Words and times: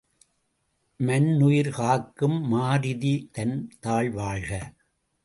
மன்னுயிர் 0.99 1.69
காக்கும் 1.71 2.39
மாருதிதன் 2.51 3.55
தாள் 3.79 4.11
வாழ்க! 4.11 4.51